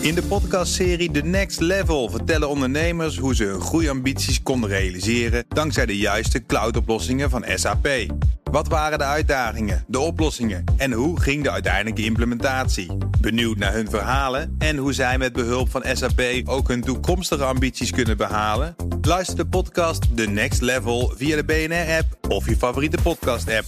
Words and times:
In 0.00 0.14
de 0.14 0.22
podcastserie 0.22 1.10
The 1.10 1.20
Next 1.20 1.60
Level 1.60 2.10
vertellen 2.10 2.48
ondernemers 2.48 3.18
hoe 3.18 3.34
ze 3.34 3.44
hun 3.44 3.60
groeiambities 3.60 4.42
konden 4.42 4.70
realiseren 4.70 5.44
dankzij 5.48 5.86
de 5.86 5.96
juiste 5.96 6.46
cloudoplossingen 6.46 7.30
van 7.30 7.44
SAP. 7.54 7.88
Wat 8.50 8.68
waren 8.68 8.98
de 8.98 9.04
uitdagingen, 9.04 9.84
de 9.86 9.98
oplossingen 9.98 10.64
en 10.76 10.92
hoe 10.92 11.20
ging 11.20 11.42
de 11.42 11.50
uiteindelijke 11.50 12.04
implementatie? 12.04 12.96
Benieuwd 13.20 13.56
naar 13.56 13.72
hun 13.72 13.90
verhalen 13.90 14.54
en 14.58 14.76
hoe 14.76 14.92
zij 14.92 15.18
met 15.18 15.32
behulp 15.32 15.70
van 15.70 15.84
SAP 15.92 16.22
ook 16.44 16.68
hun 16.68 16.82
toekomstige 16.82 17.44
ambities 17.44 17.90
kunnen 17.90 18.16
behalen? 18.16 18.76
Luister 19.00 19.36
de 19.36 19.46
podcast 19.46 20.16
The 20.16 20.26
Next 20.26 20.60
Level 20.60 21.12
via 21.16 21.36
de 21.36 21.44
BNR-app 21.44 22.32
of 22.32 22.48
je 22.48 22.56
favoriete 22.56 22.98
podcast-app. 23.02 23.64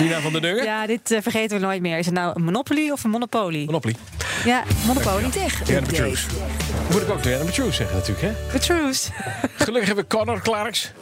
Nina 0.00 0.20
van 0.20 0.32
der 0.32 0.40
Dungen? 0.40 0.64
Ja, 0.64 0.86
dit 0.86 1.10
uh, 1.10 1.18
vergeten 1.22 1.60
we 1.60 1.64
nooit 1.64 1.80
meer. 1.80 1.98
Is 1.98 2.06
het 2.06 2.14
nou 2.14 2.32
een 2.34 2.44
Monopoly 2.44 2.90
of 2.90 3.04
een 3.04 3.10
Monopoly? 3.10 3.64
Monopoly. 3.64 3.94
Ja, 4.44 4.62
Monopoly. 4.86 5.30
Tech. 5.30 5.68
Ja. 5.68 5.80
Moet 6.90 7.02
ik 7.02 7.10
ook 7.10 7.22
de 7.22 7.40
Truth 7.44 7.72
zeggen 7.72 7.96
natuurlijk, 7.96 8.36
hè? 8.52 8.58
Truth. 8.58 9.10
Gelukkig 9.56 9.86
hebben 9.86 10.04
we 10.08 10.16
Connor 10.16 10.40
Clarks. 10.42 10.92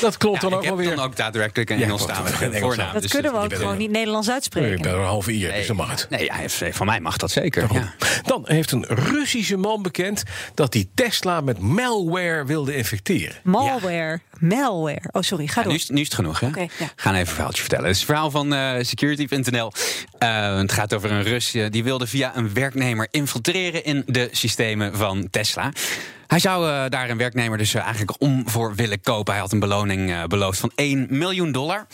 Dat 0.00 0.16
klopt 0.16 0.42
Ja, 0.42 0.48
dan 0.48 0.52
ook 0.58 0.62
ik 0.62 0.68
wel 0.68 0.78
heb 0.78 0.86
weer. 0.86 0.96
dan 0.96 1.04
ook 1.04 1.16
daadwerkelijk 1.16 1.70
een 1.70 1.82
Engelstalige. 1.82 2.44
Engels. 2.44 2.58
voornaam. 2.60 2.92
Dat 2.92 3.02
dus 3.02 3.10
kunnen 3.10 3.32
we 3.32 3.38
ook 3.38 3.48
bent 3.48 3.60
gewoon 3.60 3.76
niet 3.76 3.90
Nederlands 3.90 4.26
Nee, 4.26 4.34
uitspreken. 4.36 4.72
ik 4.76 4.82
ben 4.82 4.92
er 4.92 4.98
een 4.98 5.04
halve 5.04 5.32
ier, 5.32 5.52
dus 5.52 5.66
dan 5.66 5.76
mag 5.76 5.90
het. 5.90 6.06
Nee, 6.10 6.24
ja, 6.24 6.72
van 6.72 6.86
mij 6.86 7.00
mag 7.00 7.16
dat 7.16 7.30
zeker. 7.30 7.66
Ja. 7.72 7.94
Dan 8.22 8.42
heeft 8.44 8.72
een 8.72 8.84
Russische 8.88 9.56
man 9.56 9.82
bekend 9.82 10.22
dat 10.54 10.74
hij 10.74 10.88
Tesla 10.94 11.40
met 11.40 11.58
malware 11.58 12.44
wilde 12.44 12.76
infecteren. 12.76 13.36
Malware. 13.42 14.20
Malware. 14.38 15.02
Oh, 15.10 15.22
sorry. 15.22 15.46
Ga 15.46 15.54
Ja, 15.56 15.62
door. 15.62 15.72
nu, 15.72 15.78
is, 15.78 15.88
nu 15.88 16.00
is 16.00 16.06
het 16.06 16.14
genoeg, 16.14 16.40
hè? 16.40 16.46
Ja. 16.46 16.66
Gaan 16.96 17.12
even 17.14 17.18
een 17.20 17.26
verhaaltje 17.26 17.60
vertellen. 17.60 17.84
Het 17.86 17.94
is 17.94 18.00
een 18.00 18.06
verhaal 18.06 18.30
van 18.30 18.54
eh, 18.54 18.74
security.nl. 18.80 19.72
Eh, 20.18 20.56
het 20.58 20.72
gaat 20.72 20.94
over 20.94 21.10
een 21.10 21.22
Rus 21.22 21.54
eh, 21.54 21.66
die 21.70 21.84
wilde 21.84 22.06
via 22.06 22.36
een 22.36 22.54
werknemer 22.54 23.08
infiltreren 23.10 23.84
in 23.84 24.02
de 24.06 24.28
systemen 24.32 24.96
van 24.96 25.28
Tesla. 25.30 25.72
Hij 26.32 26.40
zou 26.40 26.68
eh, 26.68 26.84
daar 26.88 27.10
een 27.10 27.16
werknemer 27.16 27.58
dus 27.58 27.74
eh, 27.74 27.82
eigenlijk 27.82 28.14
om 28.18 28.48
voor 28.48 28.74
willen 28.74 29.00
kopen. 29.00 29.32
Hij 29.32 29.42
had 29.42 29.52
een 29.52 29.58
beloning 29.58 30.10
eh, 30.10 30.24
beloofd 30.24 30.58
van 30.58 30.72
1 30.74 31.06
miljoen 31.10 31.52
dollar. 31.52 31.86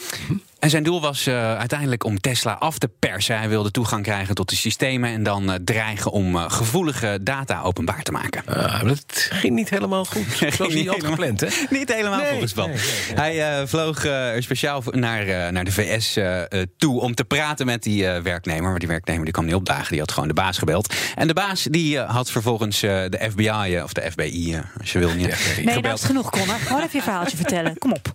En 0.58 0.70
zijn 0.70 0.82
doel 0.82 1.00
was 1.00 1.26
eh, 1.26 1.56
uiteindelijk 1.58 2.04
om 2.04 2.20
Tesla 2.20 2.52
af 2.52 2.78
te 2.78 2.88
persen. 2.98 3.38
Hij 3.38 3.48
wilde 3.48 3.70
toegang 3.70 4.02
krijgen 4.02 4.34
tot 4.34 4.48
de 4.48 4.56
systemen 4.56 5.10
en 5.10 5.22
dan 5.22 5.52
eh, 5.52 5.58
dreigen 5.64 6.10
om 6.10 6.36
eh, 6.36 6.44
gevoelige 6.50 7.18
data 7.22 7.60
openbaar 7.62 8.02
te 8.02 8.12
maken. 8.12 8.42
Dat 8.86 9.28
ging 9.30 9.54
niet 9.54 9.70
helemaal 9.70 10.04
goed. 10.04 10.24
Zoals 10.38 10.56
hij 10.58 10.68
niet 10.68 10.86
had 10.86 10.94
helemaal. 10.96 11.10
gepland, 11.16 11.40
hè? 11.40 11.48
Niet 11.70 11.92
helemaal 11.94 12.18
Nee, 12.18 12.28
volgens 12.30 12.52
plan. 12.52 12.68
nee, 12.70 12.78
nee, 13.08 13.16
Hij 13.16 13.60
eh, 13.60 13.66
vloog 13.66 14.04
eh, 14.04 14.34
er 14.34 14.42
speciaal 14.42 14.82
naar, 14.90 15.26
eh, 15.26 15.48
naar 15.52 15.64
de 15.64 15.72
VS 15.72 16.16
eh, 16.16 16.40
eh, 16.42 16.66
toe 16.76 17.00
om 17.00 17.14
te 17.14 17.24
praten 17.24 17.66
met 17.66 17.82
die 17.82 18.06
eh, 18.06 18.22
werknemer. 18.22 18.70
Maar 18.70 18.78
die 18.78 18.88
werknemer 18.88 19.24
die 19.24 19.32
kwam 19.32 19.44
niet 19.44 19.54
opdagen. 19.54 19.90
Die 19.90 20.00
had 20.00 20.12
gewoon 20.12 20.28
de 20.28 20.34
baas 20.34 20.58
gebeld. 20.58 20.94
En 21.14 21.26
de 21.26 21.34
baas 21.34 21.62
die 21.62 21.98
eh, 21.98 22.10
had 22.10 22.30
vervolgens 22.30 22.82
eh, 22.82 22.90
de 22.90 23.28
FBI, 23.30 23.80
of 23.82 23.92
de 23.92 24.10
FBI, 24.10 24.60
als 24.80 24.92
je 24.92 24.98
wil 24.98 25.14
niet. 25.14 25.26
Nee, 25.26 25.74
gebeld. 25.74 25.84
is 25.84 25.90
het 26.00 26.04
genoeg, 26.10 26.30
Connor. 26.30 26.54
Gewoon 26.58 26.82
even 26.82 26.96
je 26.98 27.02
verhaaltje 27.02 27.36
vertellen. 27.36 27.78
Kom 27.78 27.92
op. 27.92 28.14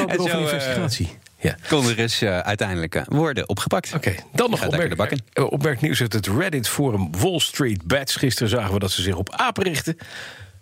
Ook 0.00 0.16
nog 0.16 0.26
een 0.26 0.30
eh, 0.32 0.40
investigatie. 0.40 1.17
Ja. 1.40 1.56
Kon 1.68 1.88
er 1.88 1.96
dus 1.96 2.22
eh, 2.22 2.38
uiteindelijk 2.38 2.94
eh, 2.94 3.02
worden 3.06 3.48
opgepakt. 3.48 3.92
Oké, 3.94 4.14
dan 4.32 4.50
nog 4.50 4.60
bak 4.60 4.68
opmerk, 4.68 5.20
opmerknieuws 5.34 6.00
uit 6.00 6.12
het 6.12 6.26
Reddit-forum 6.26 7.10
Wall 7.18 7.38
Street 7.38 7.84
Bets. 7.84 8.16
Gisteren 8.16 8.48
zagen 8.48 8.72
we 8.72 8.78
dat 8.78 8.90
ze 8.90 9.02
zich 9.02 9.16
op 9.16 9.34
apen 9.34 9.62
richten. 9.64 9.96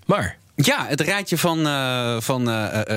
Maar 0.07 0.37
Ja, 0.55 0.87
het 0.89 1.01
rijtje 1.01 1.39
van, 1.39 1.67
eh, 1.67 2.17
van 2.21 2.49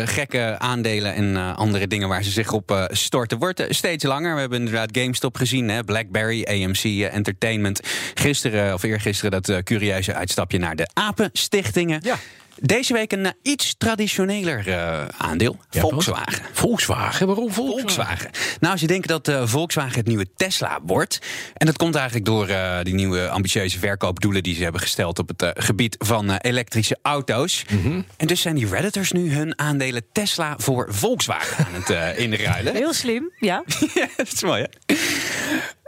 gekke 0.07 0.55
aandelen 0.59 1.13
en 1.13 1.55
andere 1.55 1.87
dingen 1.87 2.07
waar 2.07 2.23
ze 2.23 2.31
zich 2.31 2.51
op 2.51 2.87
storten 2.91 3.37
wordt 3.37 3.65
steeds 3.69 4.03
langer. 4.03 4.33
We 4.33 4.39
hebben 4.39 4.59
inderdaad 4.59 4.89
GameStop 4.91 5.35
gezien, 5.35 5.69
hè, 5.69 5.83
BlackBerry, 5.83 6.43
AMC 6.43 6.83
Entertainment. 7.11 7.79
Gisteren 8.13 8.73
of 8.73 8.83
eergisteren 8.83 9.41
dat 9.41 9.63
curieuze 9.63 10.13
uitstapje 10.13 10.57
naar 10.57 10.75
de 10.75 10.87
Apenstichtingen. 10.93 11.99
Ja. 12.03 12.17
Deze 12.61 12.93
week 12.93 13.11
een 13.11 13.25
eh, 13.25 13.31
iets 13.41 13.75
traditioneler 13.77 14.67
eh, 14.67 15.05
aandeel, 15.17 15.57
Ja, 15.69 15.81
Volkswagen. 15.81 16.43
Volkswagen, 16.53 17.27
waarom 17.27 17.51
Volkswagen? 17.51 17.79
Volkswagen. 17.81 18.31
Nou, 18.59 18.71
als 18.71 18.81
je 18.81 18.87
denkt 18.87 19.07
dat 19.07 19.27
eh, 19.27 19.47
Volkswagen 19.47 19.95
het 19.97 20.07
nieuwe 20.07 20.25
Tesla 20.35 20.79
wordt. 20.83 21.19
En 21.53 21.65
dat 21.65 21.77
komt 21.77 21.95
eigenlijk 21.95 22.25
door 22.25 22.47
eh, 22.47 22.77
die 22.83 22.93
nieuwe 22.93 23.29
ambitieuze 23.29 23.79
verkoopdoelen 23.79 24.43
die 24.43 24.55
ze 24.55 24.63
hebben 24.63 24.81
gesteld 24.81 25.19
op 25.19 25.27
het 25.27 25.51
gebied 25.53 25.95
van 25.99 26.29
eh, 26.29 26.35
elektrische 26.41 26.97
auto's. 27.01 27.65
Mhm. 27.69 28.01
En 28.17 28.27
dus 28.27 28.41
zijn 28.41 28.55
die 28.55 28.67
Redditors 28.67 29.11
nu 29.11 29.33
hun 29.33 29.59
aandelen 29.59 30.03
Tesla 30.11 30.55
voor 30.57 30.87
Volkswagen 30.89 31.65
aan 31.65 31.73
het 31.73 31.89
eh, 31.89 32.19
inruilen. 32.25 32.75
Heel 32.75 32.93
slim. 32.93 33.31
Ja. 33.39 33.63
ja, 33.93 34.07
dat 34.15 34.33
is 34.33 34.43
mooi, 34.43 34.61
hè? 34.61 34.95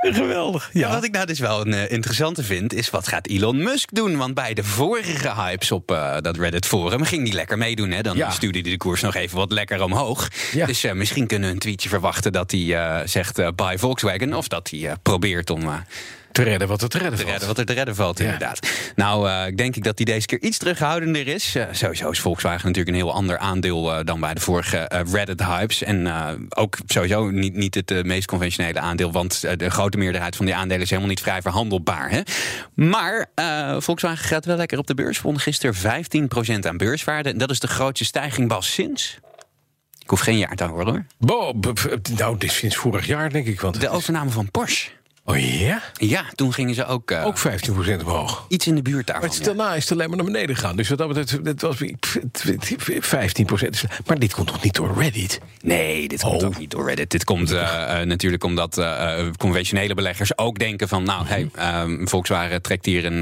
Geweldig. 0.02 0.70
Ja. 0.74 0.90
Wat 0.90 1.04
ik 1.04 1.12
nou 1.12 1.26
dus 1.26 1.40
wel 1.40 1.62
een 1.66 1.74
eh, 1.74 1.92
interessante 1.92 2.44
vind, 2.44 2.74
is 2.74 2.90
wat 2.90 3.08
gaat 3.08 3.28
Elon 3.28 3.64
Musk 3.64 3.90
doen? 3.94 4.18
Want 4.18 4.34
bij 4.34 4.54
de 4.54 4.64
vorige 4.64 5.34
hypes 5.34 5.72
op 5.72 5.92
eh, 5.92 6.18
dat 6.22 6.38
Reddit-forum 6.38 7.04
ging 7.04 7.24
hij 7.28 7.36
lekker 7.36 7.58
meedoen. 7.58 7.92
Hè? 7.92 8.02
Dan 8.02 8.18
Ja. 8.18 8.30
stuurde 8.30 8.60
hij 8.60 8.70
de 8.72 8.78
koers 8.78 9.02
nog 9.02 9.16
even 9.16 9.38
wat 9.38 9.52
lekker 9.52 9.84
omhoog. 9.84 10.28
Ja. 10.54 10.66
Dus 10.66 10.84
eh, 10.84 10.94
misschien 10.94 11.28
kunnen 11.28 11.48
we 11.48 11.54
een 11.54 11.60
tweetje 11.62 11.90
verwachten 11.90 12.32
dat 12.32 12.52
hij 12.52 13.02
zegt 13.08 13.56
buy 13.56 13.78
Volkswagen. 13.78 14.34
Of 14.34 14.48
dat 14.48 14.70
hij 14.70 14.96
probeert 15.04 15.50
om 15.50 15.70
Te 16.32 16.44
redden 16.44 16.68
wat 16.68 16.82
er 16.82 16.90
te 16.90 16.98
redden 16.98 17.16
te 17.16 17.18
valt. 17.22 17.30
redden 17.32 17.48
wat 17.48 17.58
er 17.58 17.66
te 17.66 17.74
redden 17.74 17.96
valt, 17.96 18.18
Ja. 18.18 18.24
inderdaad. 18.24 18.70
Nou, 18.96 19.30
eh, 19.30 19.48
ik 19.48 19.58
denk 19.58 19.76
ik 19.76 19.84
dat 19.84 19.98
hij 19.98 20.06
deze 20.06 20.26
keer 20.26 20.42
iets 20.42 20.58
terughoudender 20.58 21.28
is. 21.28 21.56
Sowieso 21.72 22.10
is 22.10 22.20
Volkswagen 22.20 22.68
natuurlijk 22.68 22.88
een 22.98 23.04
heel 23.04 23.14
ander 23.14 23.38
aandeel 23.38 23.94
eh, 23.94 24.06
dan 24.06 24.20
bij 24.20 24.34
de 24.34 24.40
vorige 24.40 24.78
eh, 24.78 25.12
Reddit-hypes. 25.12 25.84
En 25.84 26.08
ook 26.50 26.78
sowieso 26.86 27.30
niet, 27.30 27.54
niet 27.56 27.76
het 27.76 28.06
meest 28.06 28.28
conventionele 28.28 28.80
aandeel, 28.80 29.12
want 29.12 29.60
de 29.60 29.70
grote 29.70 29.98
meerderheid 29.98 30.36
van 30.36 30.46
die 30.46 30.56
aandelen 30.56 30.82
is 30.82 30.90
helemaal 30.90 31.10
niet 31.10 31.22
vrij 31.22 31.42
verhandelbaar. 31.42 32.10
Hè? 32.10 32.22
Maar 32.76 33.26
Volkswagen 33.82 34.26
gaat 34.26 34.46
wel 34.46 34.58
lekker 34.58 34.78
op 34.78 34.88
de 34.88 34.94
beurs. 34.94 35.18
Vond 35.18 35.42
gisteren 35.42 35.76
15% 35.76 36.66
aan 36.68 36.78
beurswaarde. 36.78 37.30
En 37.30 37.38
dat 37.38 37.50
is 37.50 37.60
de 37.60 37.68
grootste 37.68 38.06
stijging, 38.06 38.48
Bas, 38.48 38.74
sinds. 38.74 39.18
Ik 40.00 40.10
hoef 40.10 40.20
geen 40.20 40.38
jaar 40.38 40.56
te 40.56 40.64
horen 40.64 40.86
hoor. 40.88 41.06
Bo, 41.20 41.54
nou, 42.18 42.38
dit 42.38 42.50
is 42.52 42.58
sinds 42.58 42.76
vorig 42.76 43.06
jaar, 43.08 43.30
denk 43.30 43.46
ik. 43.48 43.62
Want 43.62 43.80
De 43.80 43.86
is- 43.86 43.92
overname 43.92 44.30
van 44.30 44.52
Porsche. 44.52 44.90
Oh 45.32 45.60
ja? 45.60 45.82
Ja, 45.94 46.24
toen 46.36 46.54
gingen 46.54 46.76
ze 46.76 46.86
ook, 46.86 47.12
eh, 47.12 47.26
Ook 47.26 47.38
15% 47.38 48.04
omhoog. 48.04 48.46
iets 48.48 48.68
in 48.68 48.76
de 48.76 48.82
buurt 48.82 48.96
Maar 48.96 49.06
daarvan. 49.06 49.24
het 49.24 49.32
is 49.40 49.46
ja. 49.48 49.54
daarna 49.54 49.76
is 49.76 49.84
het 49.84 49.92
alleen 49.92 50.08
maar 50.08 50.18
naar 50.18 50.26
beneden 50.26 50.56
gegaan. 50.56 50.76
Dus 50.76 50.90
wat 50.90 50.98
dat 50.98 51.08
betreft, 51.08 51.46
dat 51.46 51.62
was 51.62 51.78
pff, 52.00 52.18
15%. 53.00 53.84
Maar 54.06 54.20
dit 54.20 54.34
komt 54.34 54.48
toch 54.48 54.64
niet 54.64 54.76
door 54.76 54.94
Reddit? 54.98 55.40
Nee, 55.62 56.08
dit 56.08 56.22
komt 56.22 56.42
Oh. 56.42 56.48
ook 56.48 56.58
niet 56.58 56.72
door 56.72 56.88
Reddit. 56.88 57.10
Dit 57.12 57.24
komt 57.24 57.52
eh, 57.52 58.00
eh, 58.02 58.08
natuurlijk 58.08 58.44
omdat 58.44 58.82
conventionele 59.38 59.94
beleggers 59.94 60.38
ook 60.38 60.60
denken 60.60 60.88
van... 60.88 61.04
nou, 61.04 61.26
hey, 61.28 61.50
eh, 61.56 61.84
Volkswagen 62.04 62.62
trekt 62.62 62.86
hier 62.86 63.06
een, 63.06 63.22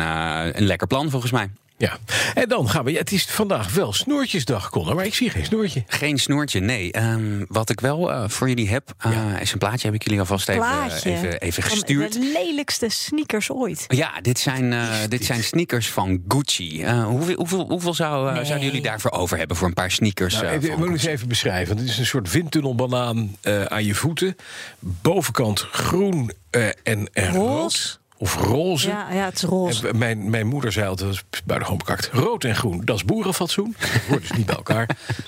een 0.58 0.66
lekker 0.66 0.88
plan 0.88 1.10
volgens 1.10 1.32
mij. 1.32 1.50
Ja. 1.80 1.98
En 2.34 2.50
dan 2.50 2.70
gaan 2.70 2.84
we. 2.86 2.92
Het 2.92 3.12
is 3.12 3.26
vandaag 3.26 3.74
wel 3.74 3.94
snoertjesdag, 3.94 4.70
Connor. 4.70 4.96
Maar 4.96 5.06
ik 5.06 5.14
zie 5.14 5.30
geen 5.30 5.46
snoertje. 5.46 5.84
Geen 5.88 6.18
snoertje, 6.18 6.60
nee. 6.60 6.92
Ehm, 6.92 7.46
wat 7.48 7.70
ik 7.70 7.80
wel 7.80 8.12
eh, 8.12 8.24
voor 8.30 8.48
jullie 8.48 8.70
heb, 8.70 8.94
eh, 8.98 9.42
is 9.42 9.52
een 9.52 9.58
plaatje. 9.58 9.86
Heb 9.88 9.96
ik 9.96 10.04
jullie 10.04 10.20
alvast 10.20 10.50
even, 10.50 10.62
Plaatje. 10.62 11.12
even, 11.12 11.40
even 11.40 11.64
Van 11.64 11.72
gestuurd. 11.72 12.14
De 12.14 12.32
lelijkste 12.34 12.90
sneakers 12.90 13.52
ooit. 13.52 13.86
Ja, 13.88 14.22
dit 14.22 14.40
zijn, 14.40 14.74
eh, 14.74 14.88
dit 15.10 15.26
zijn 15.26 15.44
sneakers 15.44 15.90
van 15.90 16.24
Gucci. 16.28 16.84
Eh, 16.84 17.04
hoeveel, 17.06 17.36
hoeveel, 17.36 17.66
hoeveel 17.68 17.94
zou, 17.94 18.28
eh, 18.30 18.36
Nee. 18.36 18.46
zouden 18.46 18.68
jullie 18.68 18.82
daarvoor 18.82 19.12
over 19.12 19.38
hebben 19.38 19.58
voor 19.58 19.68
een 19.68 19.74
paar 19.74 19.92
sneakers? 19.92 20.34
Nou, 20.34 20.46
eh, 20.46 20.52
even, 20.54 20.64
van 20.64 20.72
ik 20.72 20.78
moet 20.86 20.90
eens 20.90 21.06
even 21.06 21.28
beschrijven. 21.28 21.78
Het 21.78 21.90
is 21.90 21.98
een 21.98 22.06
soort 22.06 22.32
windtunnelbanaan 22.32 23.36
eh, 23.42 23.64
aan 23.64 23.86
je 23.86 23.96
voeten. 23.96 24.36
Bovenkant 24.80 25.60
groen 25.72 26.32
eh, 26.50 26.68
en, 26.84 27.10
en 27.14 27.34
rood. 27.34 27.99
Of 28.22 28.36
roze. 28.36 28.88
Ja, 28.90 29.08
ja, 29.14 29.26
het 29.26 29.36
is 29.36 29.42
roze. 29.44 29.88
En 29.88 29.98
mijn, 29.98 30.30
mijn 30.30 30.48
moeder 30.48 30.72
zei 30.72 30.88
altijd, 30.88 31.08
dat 31.10 31.18
was 31.20 31.44
buitengewoon 31.46 31.78
bekakt. 31.86 32.10
Rood 32.14 32.44
en 32.44 32.56
groen, 32.56 32.82
dat 32.86 32.96
is 32.96 33.06
boerenfatsoen. 33.06 33.76
Dat 33.94 34.02
hoort 34.08 34.22
dus 34.22 34.32
niet 34.32 34.46
bij 34.46 34.56
elkaar. 34.56 34.88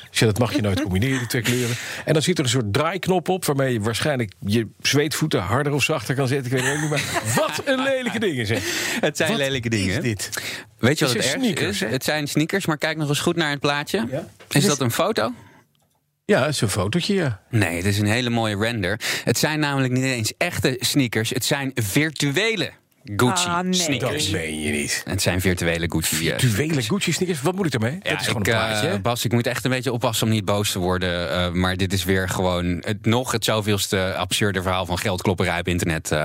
Dus 0.10 0.20
ja, 0.20 0.26
dat 0.26 0.40
mag 0.40 0.56
je 0.56 0.62
nooit 0.62 0.82
combineren, 0.82 1.18
die 1.18 1.28
twee 1.28 1.42
kleuren. 1.42 1.76
En 2.06 2.14
dan 2.14 2.22
zit 2.22 2.38
er 2.38 2.44
een 2.44 2.50
soort 2.50 2.74
draaiknop 2.74 3.30
op... 3.30 3.46
waarmee 3.46 3.74
je 3.74 3.80
waarschijnlijk 3.82 4.32
je 4.40 4.68
zweetvoeten 4.80 5.40
harder 5.42 5.74
of 5.74 5.84
zachter 5.84 6.16
kan 6.16 6.28
zetten. 6.28 6.46
Ik 6.52 6.58
weet 6.58 6.66
het 6.68 6.76
ook 6.76 6.82
niet, 6.82 6.90
maar 6.90 7.22
wat 7.48 7.62
een 7.66 7.84
lelijke 7.84 8.20
dingen 8.20 8.46
zeg. 8.46 8.64
Het 9.02 9.18
zijn 9.18 9.30
Wat 9.30 9.38
lelijke 9.40 9.70
is 9.70 9.78
dingen. 9.80 10.02
dit? 10.02 10.30
Weet 10.78 11.00
je 11.00 11.06
Het 11.06 11.14
wat 11.14 11.24
het 11.24 11.34
sneakers, 11.34 11.70
is? 11.70 11.80
hè? 11.80 11.88
Het 11.88 12.04
zijn 12.04 12.28
sneakers, 12.28 12.66
maar 12.66 12.78
kijk 12.78 12.98
nog 12.98 13.10
eens 13.10 13.20
goed 13.20 13.36
naar 13.36 13.50
het 13.50 13.60
plaatje. 13.60 14.06
Ja. 14.12 14.28
Is 14.50 14.66
dat 14.66 14.80
een 14.80 14.92
foto? 14.92 15.34
Ja, 16.26 16.42
het 16.46 16.54
is 16.54 16.62
een 16.62 16.70
fotootje, 16.70 17.14
ja. 17.14 17.42
Nee, 17.50 17.76
het 17.76 17.86
is 17.86 18.00
een 18.00 18.06
hele 18.08 18.30
mooie 18.30 18.58
render. 18.58 19.00
Het 19.24 19.38
zijn 19.38 19.60
namelijk 19.60 19.94
niet 19.94 20.04
eens 20.04 20.34
echte 20.38 20.76
sneakers. 20.80 21.30
Het 21.30 21.46
zijn 21.46 21.72
virtuele 21.74 22.72
Gucci 23.16 23.48
Ah, 23.48 23.60
nee. 23.60 23.74
sneakers. 23.74 24.24
Dat 24.32 24.42
meen 24.42 24.60
je 24.62 24.72
niet. 24.72 25.02
Het 25.06 25.22
zijn 25.22 25.42
virtuele 25.42 25.90
Gucci. 25.92 26.30
eh, 26.30 26.40
Virtuele 26.40 26.82
Gucci 26.82 27.12
sneakers, 27.12 27.42
wat 27.42 27.56
moet 27.56 27.66
ik 27.66 27.72
daarmee? 27.72 28.00
Ja, 28.04 28.10
dat 28.12 28.20
is 28.20 28.28
gewoon 28.28 28.42
ik, 28.42 28.48
een 28.48 28.54
plaatje, 28.54 28.88
eh, 28.88 28.94
hè? 28.94 29.00
Bas, 29.00 29.26
ik 29.26 29.32
moet 29.32 29.48
echt 29.48 29.66
een 29.66 29.72
beetje 29.72 29.92
oppassen 29.92 30.28
om 30.28 30.34
niet 30.34 30.46
boos 30.46 30.72
te 30.72 30.80
worden. 30.80 31.32
eh, 31.32 31.52
maar 31.52 31.78
dit 31.78 31.94
is 31.94 32.04
weer 32.04 32.30
gewoon 32.30 32.78
het, 32.86 33.06
nog 33.06 33.32
het 33.32 33.46
zoveelste 33.46 34.14
absurde 34.18 34.62
verhaal 34.62 34.86
van 34.86 34.98
geldklopperij 34.98 35.60
op 35.60 35.68
internet. 35.68 36.12
eh, 36.12 36.24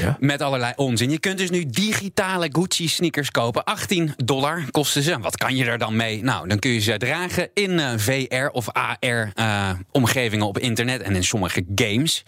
Ja? 0.00 0.16
Met 0.20 0.42
allerlei 0.42 0.72
onzin. 0.76 1.10
Je 1.10 1.18
kunt 1.18 1.38
dus 1.38 1.50
nu 1.50 1.64
digitale 1.66 2.48
Gucci 2.52 2.88
sneakers 2.88 3.30
kopen. 3.30 3.64
18 3.64 4.14
dollar 4.24 4.64
kosten 4.70 5.02
ze. 5.02 5.18
Wat 5.18 5.36
kan 5.36 5.56
je 5.56 5.64
er 5.64 5.78
dan 5.78 5.96
mee? 5.96 6.22
Nou, 6.22 6.48
dan 6.48 6.58
kun 6.58 6.70
je 6.70 6.80
ze 6.80 6.96
dragen 6.96 7.50
in 7.54 7.80
VR 7.98 8.46
of 8.52 8.68
AR 8.72 9.30
eh, 9.34 9.70
omgevingen 9.92 10.46
op 10.46 10.58
internet 10.58 11.02
en 11.02 11.14
in 11.16 11.24
sommige 11.24 11.64
games. 11.74 12.24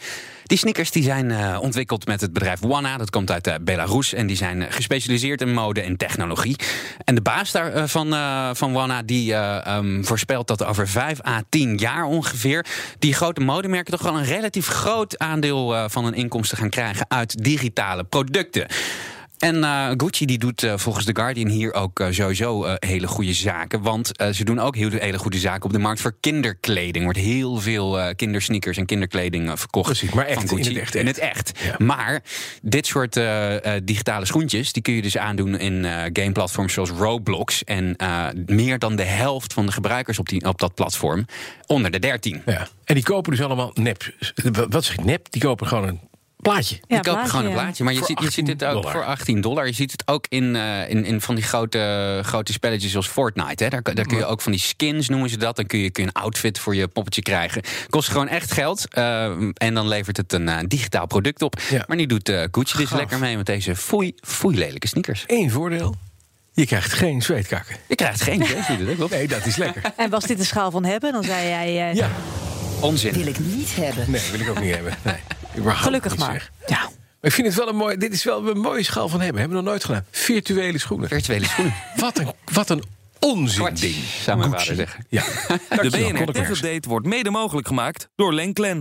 Die 0.51 0.59
sneakers 0.59 0.91
die 0.91 1.03
zijn 1.03 1.31
uh, 1.31 1.59
ontwikkeld 1.61 2.07
met 2.07 2.21
het 2.21 2.33
bedrijf 2.33 2.61
Wana. 2.61 2.97
Dat 2.97 3.11
komt 3.11 3.31
uit 3.31 3.47
uh, 3.47 3.55
Belarus. 3.61 4.13
En 4.13 4.27
die 4.27 4.37
zijn 4.37 4.73
gespecialiseerd 4.73 5.41
in 5.41 5.53
mode 5.53 5.81
en 5.81 5.97
technologie. 5.97 6.57
En 7.05 7.15
de 7.15 7.21
baas 7.21 7.53
daarvan 7.53 8.15
uh, 8.15 8.51
van 8.53 8.73
Wana 8.73 9.03
die 9.03 9.35
um, 9.35 10.05
voorspelt 10.05 10.47
dat 10.47 10.65
over 10.65 10.89
5 10.89 11.27
à 11.27 11.43
10 11.49 11.77
jaar 11.77 12.05
ongeveer 12.05 12.67
die 12.99 13.15
grote 13.15 13.41
modemerken 13.41 13.93
toch 13.93 14.03
wel 14.03 14.19
een 14.19 14.25
relatief 14.25 14.67
groot 14.67 15.19
aandeel 15.19 15.89
van 15.89 16.05
hun 16.05 16.15
inkomsten 16.15 16.59
gaan 16.59 16.71
krijgen 16.71 17.07
uit 17.09 17.45
digitale 17.45 18.05
producten. 18.05 18.67
En 19.41 19.57
uh, 19.57 19.91
Gucci 19.97 20.27
die 20.27 20.39
doet 20.39 20.63
uh, 20.63 20.73
volgens 20.77 21.05
The 21.05 21.15
Guardian 21.15 21.49
hier 21.49 21.73
ook 21.73 22.01
uh, 22.01 22.07
sowieso 22.11 22.77
hele 22.79 23.07
goede 23.07 23.33
zaken. 23.33 23.83
Want 23.83 24.11
ze 24.33 24.45
doen 24.45 24.59
ook 24.59 24.77
heel 24.77 24.91
hele 24.91 25.19
goede 25.19 25.39
zaken 25.39 25.65
op 25.65 25.73
de 25.73 25.79
markt 25.79 26.01
voor 26.01 26.15
kinderkleding. 26.21 26.97
Er 26.97 27.03
wordt 27.03 27.19
heel 27.19 27.57
veel 27.57 28.15
kindersneakers 28.17 28.77
en 28.77 28.87
kinderkleding 28.87 29.59
verkocht. 29.59 29.87
Precies, 29.87 30.11
maar 30.11 30.27
echt, 30.27 30.49
van 30.49 30.49
Gucci. 30.49 30.71
in 30.71 30.77
het 30.77 30.83
echt. 30.83 30.95
In 30.95 31.07
het 31.07 31.19
echt. 31.19 31.59
Ja. 31.65 31.75
Maar 31.79 32.23
dit 32.63 32.87
soort 32.87 33.21
digitale 33.85 34.27
schoentjes... 34.27 34.73
die 34.73 34.83
kun 34.83 34.95
je 34.95 35.03
dus 35.03 35.17
aandoen 35.17 35.59
in 35.59 35.85
gameplatforms 36.13 36.73
zoals 36.73 36.91
Roblox. 36.91 37.65
En 37.65 37.97
meer 38.47 38.79
dan 38.79 38.97
de 38.97 39.03
helft 39.03 39.53
van 39.53 39.67
de 39.67 39.73
gebruikers 39.73 40.19
op, 40.19 40.29
die, 40.29 40.45
op 40.45 40.59
dat 40.59 40.75
platform... 40.75 41.27
onder 41.67 41.91
de 41.91 41.99
13. 41.99 42.43
Ja. 42.47 42.69
En 42.85 42.95
die 42.95 43.05
kopen 43.05 43.31
dus 43.31 43.43
allemaal 43.43 43.71
nep. 43.75 44.15
Wat 44.69 44.85
zeg 44.85 44.99
ik 44.99 45.05
nep? 45.05 45.31
Die 45.31 45.41
kopen 45.41 45.67
gewoon 45.67 45.89
een 45.89 46.01
plaatje. 46.43 46.79
Ja, 46.87 46.97
je 46.97 47.03
koopt 47.03 47.31
gewoon 47.31 47.47
een 47.47 47.53
plaatje. 47.53 47.85
Maar 47.85 47.93
je 47.93 48.05
ziet, 48.05 48.21
je 48.21 48.31
ziet 48.31 48.47
het 48.47 48.65
ook 48.65 48.73
dollar. 48.73 48.93
voor 48.93 49.05
18 49.05 49.41
dollar. 49.41 49.67
Je 49.67 49.73
ziet 49.73 49.93
het 49.93 50.03
ook 50.09 50.27
in, 50.29 50.55
uh, 50.55 50.91
in, 50.91 51.05
in 51.05 51.21
van 51.21 51.35
die 51.35 51.45
grote, 51.45 52.21
grote 52.25 52.53
spelletjes 52.53 52.91
zoals 52.91 53.09
Fortnite. 53.09 53.65
Hè. 53.65 53.71
Daar, 53.71 53.83
daar 53.95 54.07
kun 54.07 54.17
je 54.17 54.25
ook 54.25 54.41
van 54.41 54.53
die 54.53 54.61
skins 54.61 55.09
noemen 55.09 55.31
ze 55.31 55.37
dat. 55.37 55.57
Dan 55.57 55.67
kun 55.67 55.79
je, 55.79 55.91
kun 55.91 56.03
je 56.05 56.11
een 56.15 56.23
outfit 56.23 56.59
voor 56.59 56.75
je 56.75 56.89
poppetje 56.89 57.23
krijgen. 57.23 57.63
Kost 57.89 58.09
gewoon 58.09 58.29
echt 58.29 58.53
geld. 58.53 58.87
Uh, 58.99 59.25
en 59.55 59.75
dan 59.75 59.89
levert 59.89 60.17
het 60.17 60.33
een 60.33 60.49
uh, 60.49 60.59
digitaal 60.67 61.07
product 61.07 61.43
op. 61.43 61.61
Ja. 61.71 61.85
Maar 61.87 61.97
nu 61.97 62.07
doet 62.07 62.33
Gucci 62.51 62.79
dus 62.79 62.91
lekker 62.91 63.19
mee 63.19 63.37
met 63.37 63.47
deze 63.47 63.77
foei, 63.77 64.15
foei 64.21 64.57
lelijke 64.57 64.89
sneakers. 64.89 65.25
Eén 65.27 65.51
voordeel. 65.51 65.95
Je 66.53 66.67
krijgt 66.67 66.93
geen 66.93 67.23
zweetkakken. 67.23 67.77
Je 67.89 67.95
krijgt 67.95 68.23
geen 68.23 68.45
zweetkakken. 68.45 69.09
Nee, 69.11 69.29
dat 69.29 69.47
is 69.47 69.57
lekker. 69.57 69.83
En 69.97 70.11
was 70.11 70.25
dit 70.25 70.39
een 70.39 70.47
schaal 70.47 70.71
van 70.71 70.85
hebben, 70.85 71.13
dan 71.13 71.25
zei 71.25 71.49
jij... 71.49 71.95
Ja. 71.95 72.11
Onzin. 72.81 73.13
Wil 73.13 73.27
ik 73.27 73.39
niet 73.39 73.77
hebben. 73.77 74.11
Nee, 74.11 74.23
wil 74.31 74.41
ik 74.41 74.49
ook 74.49 74.61
niet 74.61 74.75
hebben. 74.75 74.95
Nee. 75.03 75.17
Überhaupt 75.57 75.85
Gelukkig 75.85 76.11
niet, 76.11 76.21
maar. 76.21 76.33
zeg. 76.33 76.51
Ja. 76.67 76.81
Maar 76.83 77.31
ik 77.31 77.33
vind 77.33 77.47
het 77.47 77.57
wel 77.57 77.69
een 77.69 77.77
mooi. 77.77 77.97
Dit 77.97 78.13
is 78.13 78.25
wel 78.25 78.49
een 78.49 78.59
mooie 78.59 78.83
schaal 78.83 79.09
van 79.09 79.21
hebben. 79.21 79.41
Hebben 79.41 79.59
we 79.59 79.63
nog 79.65 79.73
nooit 79.73 79.85
gedaan. 79.85 80.05
Virtuele 80.11 80.79
schoenen. 80.79 81.09
Virtuele 81.09 81.47
schoenen. 81.47 81.75
Wat 81.97 82.19
een, 82.19 82.33
wat 82.53 82.71
een 82.71 82.83
onzin 83.19 83.75
ding. 83.75 83.95
Zou 84.23 84.39
mijn 84.39 84.51
vader 84.51 84.75
zeggen. 84.75 85.07
Ja. 85.09 85.23
De 85.23 85.89
BNR 85.91 86.01
Conor 86.01 86.17
Tech 86.17 86.33
Klerks. 86.33 86.63
Update 86.63 86.89
wordt 86.89 87.07
mede 87.07 87.31
mogelijk 87.31 87.67
gemaakt 87.67 88.09
door 88.17 88.35
Lenklen. 88.35 88.81